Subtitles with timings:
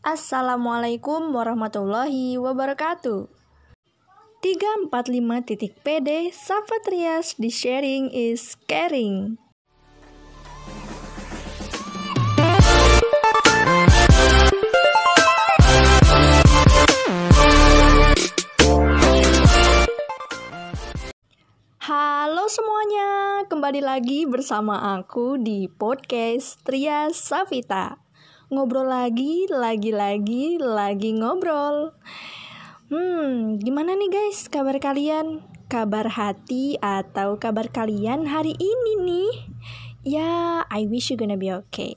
[0.00, 3.28] Assalamualaikum warahmatullahi wabarakatuh.
[4.40, 9.36] 345.pd Safatrias di sharing is caring.
[21.84, 28.09] Halo semuanya, kembali lagi bersama aku di podcast Trias Safita.
[28.50, 31.94] Ngobrol lagi, lagi-lagi, lagi ngobrol.
[32.90, 35.38] Hmm, gimana nih guys kabar kalian?
[35.70, 39.32] Kabar hati atau kabar kalian hari ini nih?
[40.02, 41.94] Ya, I wish you gonna be okay.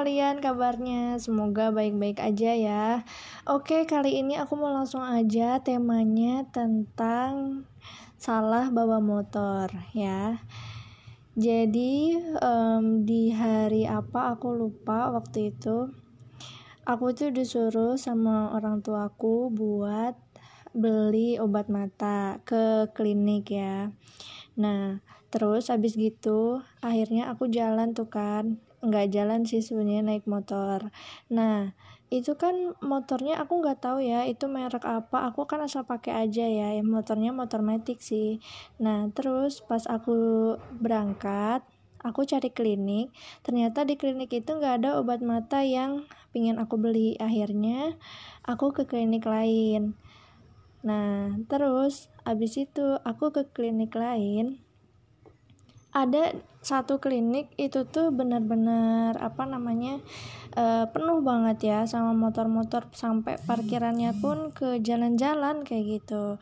[0.00, 1.20] Kalian kabarnya?
[1.20, 2.84] Semoga baik-baik aja ya.
[3.44, 7.68] Oke, kali ini aku mau langsung aja temanya tentang
[8.16, 10.40] salah bawa motor ya.
[11.36, 15.92] Jadi um, di hari apa aku lupa waktu itu.
[16.88, 20.16] Aku tuh disuruh sama orang tuaku buat
[20.72, 23.92] beli obat mata ke klinik ya.
[24.56, 28.58] Nah, terus habis gitu akhirnya aku jalan tuh kan.
[28.80, 30.90] Nggak jalan sih sebenarnya naik motor.
[31.30, 31.72] Nah
[32.10, 35.30] itu kan motornya aku nggak tahu ya itu merek apa.
[35.30, 38.42] Aku kan asal pakai aja ya motornya motor matic sih.
[38.82, 41.62] Nah terus pas aku berangkat
[42.02, 43.12] aku cari klinik.
[43.46, 47.14] Ternyata di klinik itu nggak ada obat mata yang pingin aku beli.
[47.20, 47.94] Akhirnya
[48.42, 49.94] aku ke klinik lain.
[50.80, 54.58] Nah terus abis itu aku ke klinik lain
[55.90, 59.98] ada satu klinik itu tuh benar-benar apa namanya
[60.54, 66.38] uh, penuh banget ya sama motor-motor sampai parkirannya pun ke jalan-jalan kayak gitu.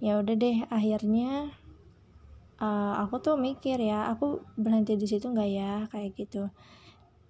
[0.00, 1.52] Ya udah deh akhirnya
[2.58, 5.72] uh, aku tuh mikir ya aku berhenti di situ nggak ya?
[5.92, 6.50] kayak gitu.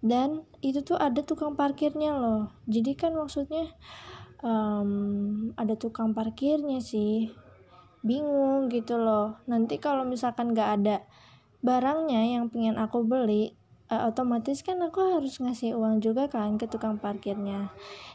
[0.01, 2.49] Dan itu tuh ada tukang parkirnya loh.
[2.65, 3.69] Jadi kan maksudnya
[4.41, 7.29] um, ada tukang parkirnya sih.
[8.01, 9.37] Bingung gitu loh.
[9.45, 10.97] Nanti kalau misalkan nggak ada
[11.61, 13.57] barangnya yang pengen aku beli
[13.91, 17.75] uh, otomatis kan aku harus ngasih uang juga kan ke tukang parkirnya.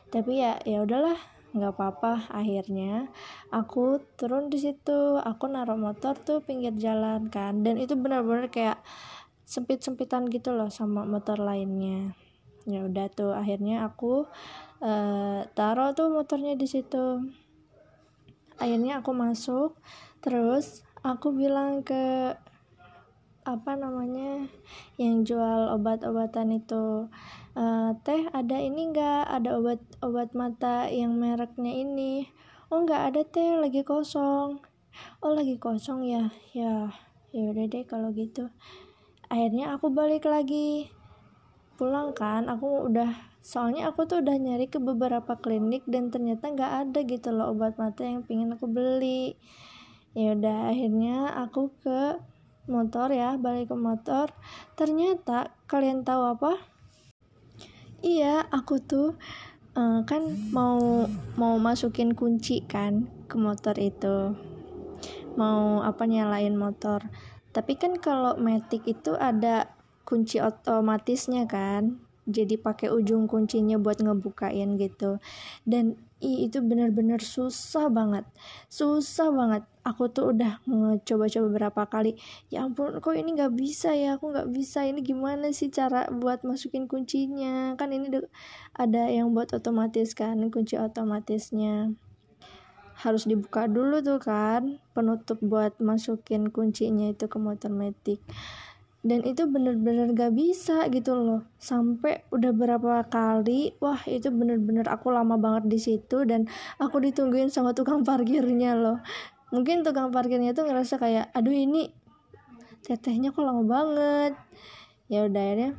[0.10, 1.20] Tapi ya ya udahlah
[1.56, 2.32] nggak apa-apa.
[2.32, 3.12] Akhirnya
[3.52, 7.62] aku turun di situ aku naruh motor tuh pinggir jalan kan.
[7.62, 8.80] Dan itu benar-benar kayak
[9.46, 12.16] sempit-sempitan gitu loh sama motor lainnya.
[12.66, 14.26] Ya udah tuh akhirnya aku
[14.82, 17.22] uh, taruh tuh motornya di situ.
[18.58, 19.78] Akhirnya aku masuk
[20.24, 22.34] terus aku bilang ke
[23.46, 24.50] apa namanya
[24.98, 27.08] yang jual obat-obatan itu.
[27.56, 32.28] Uh, teh ada ini enggak ada obat-obat mata yang mereknya ini.
[32.74, 33.56] Oh enggak ada teh.
[33.62, 34.60] Lagi kosong.
[35.22, 36.34] Oh lagi kosong ya?
[36.58, 36.90] Ya
[37.32, 38.50] ya udah deh kalau gitu.
[39.30, 40.90] Akhirnya aku balik lagi.
[41.78, 42.50] Pulang kan?
[42.50, 43.14] Aku udah
[43.46, 47.78] soalnya aku tuh udah nyari ke beberapa klinik dan ternyata nggak ada gitu loh obat
[47.78, 49.38] mata yang pingin aku beli.
[50.18, 52.18] Ya udah akhirnya aku ke
[52.66, 54.34] motor ya balik ke motor.
[54.78, 56.54] Ternyata kalian tahu apa?
[58.06, 59.18] Iya aku tuh
[59.74, 64.34] uh, kan mau mau masukin kunci kan ke motor itu.
[65.38, 67.06] Mau apa nyalain motor.
[67.56, 69.72] Tapi kan kalau matic itu ada
[70.06, 75.22] kunci otomatisnya kan jadi pakai ujung kuncinya buat ngebukain gitu.
[75.62, 78.26] Dan i, itu benar-benar susah banget.
[78.66, 79.64] Susah banget.
[79.86, 80.58] Aku tuh udah
[81.06, 82.18] coba-coba berapa kali
[82.50, 84.18] ya ampun kok ini nggak bisa ya?
[84.18, 84.82] Aku nggak bisa.
[84.90, 87.78] Ini gimana sih cara buat masukin kuncinya?
[87.78, 88.10] Kan ini
[88.74, 91.94] ada yang buat otomatis kan kunci otomatisnya.
[92.96, 98.24] Harus dibuka dulu tuh kan penutup buat masukin kuncinya itu ke motor metik
[99.06, 101.46] dan itu bener-bener gak bisa gitu loh.
[101.62, 106.50] Sampai udah berapa kali wah itu bener-bener aku lama banget di situ dan
[106.82, 108.98] aku ditungguin sama tukang parkirnya loh.
[109.54, 111.94] Mungkin tukang parkirnya tuh ngerasa kayak aduh ini
[112.82, 114.34] tetehnya kok lama banget.
[115.06, 115.70] Ya udah ya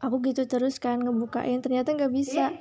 [0.00, 2.56] aku gitu terus kan ngebukain ternyata nggak bisa.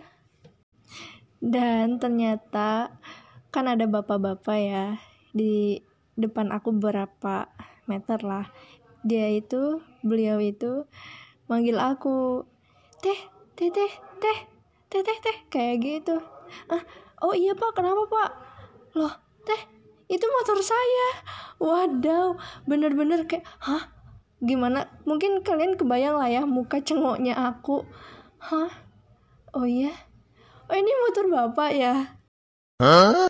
[1.39, 2.91] Dan ternyata
[3.55, 4.99] kan ada bapak-bapak ya
[5.31, 5.79] di
[6.19, 7.47] depan aku berapa
[7.87, 8.51] meter lah
[9.05, 10.89] dia itu beliau itu
[11.45, 12.41] manggil aku
[13.05, 13.19] teh
[13.53, 14.39] teh teh teh
[14.89, 16.17] teh teh teh kayak gitu.
[16.73, 16.81] Ah
[17.21, 18.29] oh iya pak kenapa pak?
[18.97, 19.13] Loh
[19.45, 19.61] teh
[20.09, 21.07] itu motor saya.
[21.61, 22.35] Wadaw
[22.65, 23.93] bener-bener kayak hah?
[24.41, 24.89] Gimana?
[25.05, 27.85] Mungkin kalian kebayang lah ya muka cengoknya aku.
[28.41, 28.73] Hah?
[29.53, 29.93] Oh iya?
[30.65, 32.17] Oh ini motor bapak ya?
[32.81, 33.29] Huh?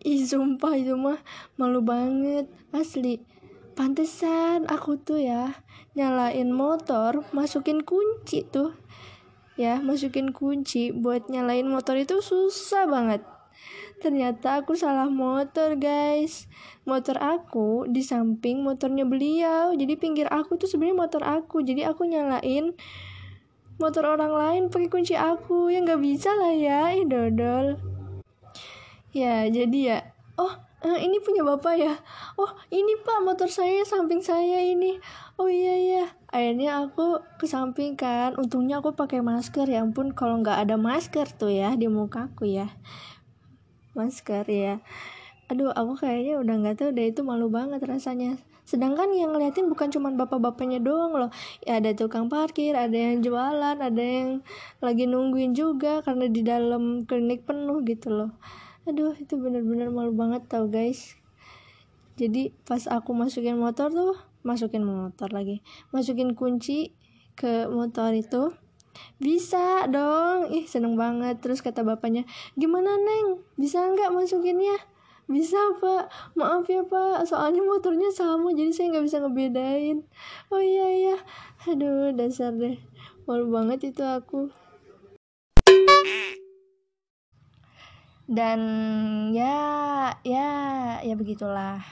[0.00, 1.20] Ih sumpah itu mah
[1.60, 2.48] malu banget.
[2.72, 3.20] Asli
[3.76, 5.60] Pantesan aku tuh ya
[5.92, 8.72] nyalain motor masukin kunci tuh.
[9.60, 13.20] Ya masukin kunci buat nyalain motor itu susah banget.
[14.00, 16.48] Ternyata aku salah motor guys.
[16.88, 19.76] Motor aku di samping motornya beliau.
[19.76, 21.60] Jadi pinggir aku tuh sebenarnya motor aku.
[21.60, 22.72] Jadi aku nyalain
[23.76, 25.68] motor orang lain pakai kunci aku.
[25.68, 27.89] Ya nggak bisa lah ya ih dodol
[29.10, 29.98] ya jadi ya.
[30.38, 30.52] Oh
[30.84, 31.94] uh, ini punya bapak ya?
[32.40, 34.98] Oh ini pak motor saya samping saya ini.
[35.36, 36.04] Oh iya iya.
[36.30, 39.68] Akhirnya aku kesampingkan untungnya aku pakai masker.
[39.68, 42.68] Ya ampun kalau nggak ada masker tuh ya di mukaku ya.
[43.96, 44.80] Masker ya.
[45.50, 48.38] Aduh aku kayaknya udah nggak tahu deh itu malu banget rasanya.
[48.62, 51.30] Sedangkan yang ngeliatin bukan cuma bapak-bapaknya doang loh.
[51.66, 54.46] Ya ada tukang parkir ada yang jualan ada yang
[54.78, 58.30] lagi nungguin juga karena di dalam klinik penuh gitu loh
[58.88, 61.16] aduh itu bener-bener malu banget tau guys.
[62.20, 64.12] Jadi pas aku masukin motor tuh
[64.44, 65.64] masukin motor lagi.
[65.92, 66.92] Masukin kunci
[67.32, 68.52] ke motor itu
[69.16, 70.52] bisa dong.
[70.52, 71.40] Ih seneng banget.
[71.40, 72.28] Terus kata bapaknya
[72.60, 73.40] gimana neng?
[73.56, 74.76] Bisa nggak masukinnya?
[75.30, 76.12] Bisa pak.
[76.36, 77.24] Maaf ya pak.
[77.24, 79.98] Soalnya motornya sama jadi saya nggak bisa ngebedain.
[80.52, 81.16] Oh iya iya.
[81.68, 82.76] Aduh dasar deh.
[83.24, 84.52] Malu banget itu aku
[88.30, 88.60] dan
[89.34, 89.58] ya
[90.22, 90.48] ya
[91.02, 91.82] ya begitulah.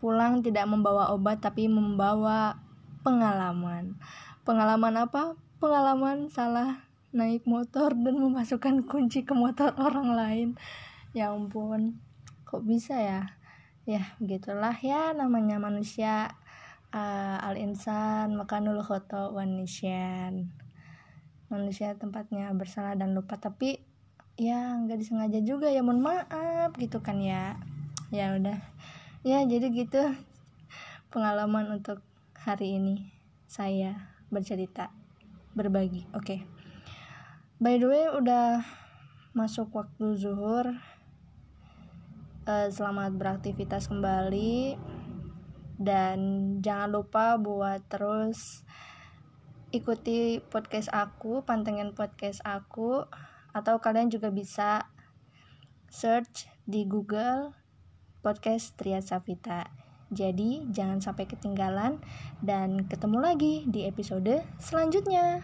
[0.00, 2.56] Pulang tidak membawa obat tapi membawa
[3.04, 4.00] pengalaman.
[4.48, 5.36] Pengalaman apa?
[5.60, 10.48] Pengalaman salah naik motor dan memasukkan kunci ke motor orang lain.
[11.12, 12.00] Ya ampun
[12.48, 13.36] kok bisa ya?
[13.84, 16.32] Ya begitulah ya namanya manusia
[16.96, 20.48] uh, al insan makanul khoto wanisyan
[21.52, 23.84] manusia tempatnya bersalah dan lupa tapi
[24.34, 27.58] ya nggak disengaja juga ya mohon maaf gitu kan ya.
[28.10, 28.58] Ya udah.
[29.22, 30.02] Ya jadi gitu
[31.14, 32.02] pengalaman untuk
[32.34, 33.14] hari ini
[33.46, 34.90] saya bercerita
[35.54, 36.26] berbagi oke.
[36.26, 36.40] Okay.
[37.62, 38.66] by the way udah
[39.34, 40.74] masuk waktu zuhur.
[42.44, 44.76] Uh, selamat beraktivitas kembali.
[45.74, 46.18] Dan
[46.62, 48.62] jangan lupa buat terus
[49.74, 53.10] ikuti podcast aku pantengin podcast aku
[53.54, 54.90] atau kalian juga bisa
[55.88, 57.54] search di Google
[58.20, 59.70] podcast Tria Safita.
[60.10, 62.02] Jadi jangan sampai ketinggalan
[62.42, 65.40] dan ketemu lagi di episode selanjutnya.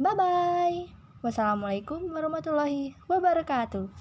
[0.00, 0.78] Bye bye.
[1.20, 3.92] Wassalamualaikum warahmatullahi wabarakatuh.